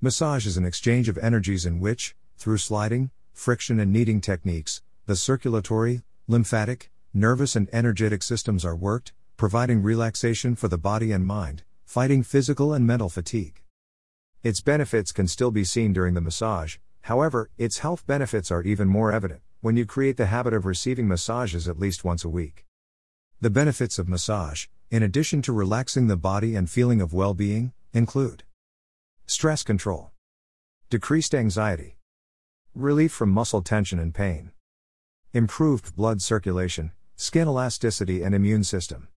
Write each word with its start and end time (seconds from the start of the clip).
Massage 0.00 0.46
is 0.46 0.56
an 0.56 0.64
exchange 0.64 1.08
of 1.08 1.18
energies 1.18 1.66
in 1.66 1.80
which, 1.80 2.14
through 2.36 2.58
sliding, 2.58 3.10
friction, 3.32 3.80
and 3.80 3.92
kneading 3.92 4.20
techniques, 4.20 4.80
the 5.06 5.16
circulatory, 5.16 6.02
lymphatic, 6.28 6.92
nervous, 7.12 7.56
and 7.56 7.68
energetic 7.72 8.22
systems 8.22 8.64
are 8.64 8.76
worked, 8.76 9.12
providing 9.36 9.82
relaxation 9.82 10.54
for 10.54 10.68
the 10.68 10.78
body 10.78 11.10
and 11.10 11.26
mind, 11.26 11.64
fighting 11.84 12.22
physical 12.22 12.72
and 12.72 12.86
mental 12.86 13.08
fatigue. 13.08 13.60
Its 14.44 14.60
benefits 14.60 15.10
can 15.10 15.26
still 15.26 15.50
be 15.50 15.64
seen 15.64 15.92
during 15.92 16.14
the 16.14 16.20
massage, 16.20 16.76
however, 17.02 17.50
its 17.58 17.78
health 17.78 18.06
benefits 18.06 18.52
are 18.52 18.62
even 18.62 18.86
more 18.86 19.10
evident 19.10 19.40
when 19.62 19.76
you 19.76 19.84
create 19.84 20.16
the 20.16 20.26
habit 20.26 20.54
of 20.54 20.64
receiving 20.64 21.08
massages 21.08 21.66
at 21.66 21.80
least 21.80 22.04
once 22.04 22.24
a 22.24 22.28
week. 22.28 22.64
The 23.40 23.50
benefits 23.50 23.98
of 23.98 24.08
massage, 24.08 24.66
in 24.92 25.02
addition 25.02 25.42
to 25.42 25.52
relaxing 25.52 26.06
the 26.06 26.16
body 26.16 26.54
and 26.54 26.70
feeling 26.70 27.00
of 27.00 27.12
well 27.12 27.34
being, 27.34 27.72
include 27.92 28.44
stress 29.28 29.62
control, 29.62 30.10
decreased 30.88 31.34
anxiety, 31.34 31.98
relief 32.74 33.12
from 33.12 33.28
muscle 33.28 33.60
tension 33.60 33.98
and 33.98 34.14
pain, 34.14 34.52
improved 35.34 35.94
blood 35.94 36.22
circulation, 36.22 36.92
skin 37.14 37.46
elasticity, 37.46 38.22
and 38.22 38.34
immune 38.34 38.64
system, 38.64 39.08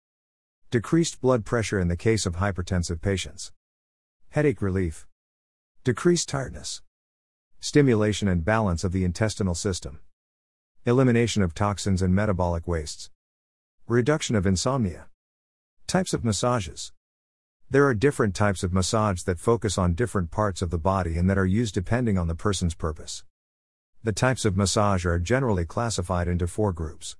decreased 0.69 1.21
blood 1.21 1.45
pressure 1.45 1.79
in 1.79 1.87
the 1.87 1.95
case 1.95 2.25
of 2.25 2.35
hypertensive 2.35 3.01
patients, 3.01 3.53
headache 4.31 4.61
relief, 4.61 5.07
decreased 5.85 6.27
tiredness, 6.27 6.81
stimulation 7.61 8.27
and 8.27 8.43
balance 8.43 8.83
of 8.83 8.91
the 8.91 9.05
intestinal 9.05 9.55
system, 9.55 10.01
elimination 10.85 11.41
of 11.41 11.53
toxins 11.53 12.01
and 12.01 12.13
metabolic 12.13 12.67
wastes, 12.67 13.09
reduction 13.87 14.35
of 14.35 14.45
insomnia. 14.45 15.05
Types 15.87 16.13
of 16.13 16.25
massages. 16.25 16.91
There 17.71 17.87
are 17.87 17.93
different 17.93 18.35
types 18.35 18.63
of 18.63 18.73
massage 18.73 19.21
that 19.21 19.39
focus 19.39 19.77
on 19.77 19.93
different 19.93 20.29
parts 20.29 20.61
of 20.61 20.71
the 20.71 20.77
body 20.77 21.17
and 21.17 21.29
that 21.29 21.37
are 21.37 21.45
used 21.45 21.73
depending 21.73 22.17
on 22.17 22.27
the 22.27 22.35
person's 22.35 22.73
purpose. 22.73 23.23
The 24.03 24.11
types 24.11 24.43
of 24.43 24.57
massage 24.57 25.05
are 25.05 25.17
generally 25.19 25.63
classified 25.63 26.27
into 26.27 26.47
four 26.47 26.73
groups 26.73 27.15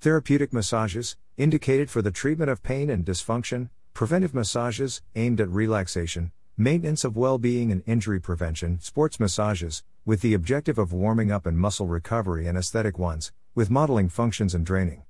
therapeutic 0.00 0.52
massages, 0.52 1.16
indicated 1.36 1.88
for 1.88 2.02
the 2.02 2.10
treatment 2.10 2.50
of 2.50 2.64
pain 2.64 2.90
and 2.90 3.04
dysfunction, 3.04 3.70
preventive 3.94 4.34
massages, 4.34 5.02
aimed 5.14 5.40
at 5.40 5.48
relaxation, 5.48 6.32
maintenance 6.56 7.04
of 7.04 7.16
well 7.16 7.38
being 7.38 7.70
and 7.70 7.84
injury 7.86 8.20
prevention, 8.20 8.80
sports 8.80 9.20
massages, 9.20 9.84
with 10.04 10.20
the 10.20 10.34
objective 10.34 10.78
of 10.78 10.92
warming 10.92 11.30
up 11.30 11.46
and 11.46 11.60
muscle 11.60 11.86
recovery, 11.86 12.48
and 12.48 12.58
aesthetic 12.58 12.98
ones, 12.98 13.30
with 13.54 13.70
modeling 13.70 14.08
functions 14.08 14.52
and 14.52 14.66
draining. 14.66 15.04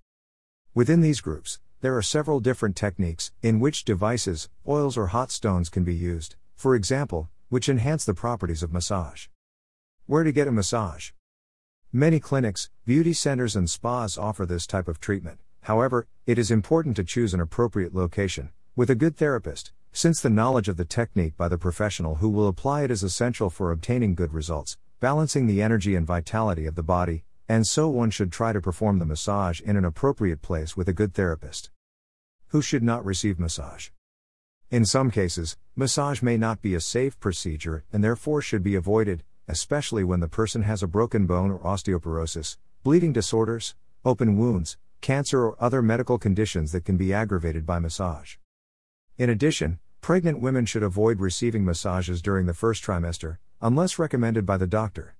Within 0.74 1.00
these 1.00 1.22
groups, 1.22 1.60
there 1.82 1.96
are 1.96 2.02
several 2.02 2.38
different 2.38 2.76
techniques 2.76 3.32
in 3.42 3.58
which 3.58 3.84
devices, 3.84 4.48
oils, 4.68 4.96
or 4.96 5.08
hot 5.08 5.32
stones 5.32 5.68
can 5.68 5.82
be 5.82 5.94
used, 5.94 6.36
for 6.54 6.76
example, 6.76 7.28
which 7.48 7.68
enhance 7.68 8.04
the 8.04 8.14
properties 8.14 8.62
of 8.62 8.72
massage. 8.72 9.26
Where 10.06 10.22
to 10.22 10.30
get 10.30 10.46
a 10.46 10.52
massage? 10.52 11.10
Many 11.92 12.20
clinics, 12.20 12.70
beauty 12.84 13.12
centers, 13.12 13.56
and 13.56 13.68
spas 13.68 14.16
offer 14.16 14.46
this 14.46 14.64
type 14.64 14.86
of 14.86 15.00
treatment. 15.00 15.40
However, 15.62 16.06
it 16.24 16.38
is 16.38 16.52
important 16.52 16.94
to 16.96 17.04
choose 17.04 17.34
an 17.34 17.40
appropriate 17.40 17.92
location, 17.92 18.50
with 18.76 18.88
a 18.88 18.94
good 18.94 19.16
therapist, 19.16 19.72
since 19.92 20.20
the 20.20 20.30
knowledge 20.30 20.68
of 20.68 20.76
the 20.76 20.84
technique 20.84 21.36
by 21.36 21.48
the 21.48 21.58
professional 21.58 22.16
who 22.16 22.28
will 22.28 22.46
apply 22.46 22.84
it 22.84 22.92
is 22.92 23.02
essential 23.02 23.50
for 23.50 23.72
obtaining 23.72 24.14
good 24.14 24.32
results, 24.32 24.78
balancing 25.00 25.48
the 25.48 25.60
energy 25.60 25.96
and 25.96 26.06
vitality 26.06 26.64
of 26.64 26.76
the 26.76 26.82
body, 26.84 27.24
and 27.52 27.66
so 27.66 27.86
one 27.86 28.08
should 28.08 28.32
try 28.32 28.50
to 28.50 28.62
perform 28.62 28.98
the 28.98 29.04
massage 29.04 29.60
in 29.60 29.76
an 29.76 29.84
appropriate 29.84 30.40
place 30.40 30.74
with 30.74 30.88
a 30.88 30.92
good 30.94 31.12
therapist. 31.12 31.70
Who 32.46 32.62
should 32.62 32.82
not 32.82 33.04
receive 33.04 33.38
massage? 33.38 33.90
In 34.70 34.86
some 34.86 35.10
cases, 35.10 35.58
massage 35.76 36.22
may 36.22 36.38
not 36.38 36.62
be 36.62 36.74
a 36.74 36.80
safe 36.80 37.20
procedure 37.20 37.84
and 37.92 38.02
therefore 38.02 38.40
should 38.40 38.62
be 38.62 38.74
avoided, 38.74 39.22
especially 39.48 40.02
when 40.02 40.20
the 40.20 40.28
person 40.28 40.62
has 40.62 40.82
a 40.82 40.86
broken 40.86 41.26
bone 41.26 41.50
or 41.50 41.58
osteoporosis, 41.58 42.56
bleeding 42.84 43.12
disorders, 43.12 43.74
open 44.02 44.38
wounds, 44.38 44.78
cancer, 45.02 45.44
or 45.44 45.62
other 45.62 45.82
medical 45.82 46.16
conditions 46.16 46.72
that 46.72 46.86
can 46.86 46.96
be 46.96 47.12
aggravated 47.12 47.66
by 47.66 47.78
massage. 47.78 48.36
In 49.18 49.28
addition, 49.28 49.78
pregnant 50.00 50.40
women 50.40 50.64
should 50.64 50.82
avoid 50.82 51.20
receiving 51.20 51.66
massages 51.66 52.22
during 52.22 52.46
the 52.46 52.54
first 52.54 52.82
trimester, 52.82 53.36
unless 53.60 53.98
recommended 53.98 54.46
by 54.46 54.56
the 54.56 54.66
doctor. 54.66 55.16